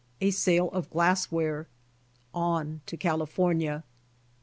—A 0.21 0.31
SALE 0.31 0.69
OF 0.71 0.89
GLASSWARE.— 0.89 1.67
ON 2.33 2.81
TO 2.87 2.97
CAIJP^ORNIA. 2.97 3.83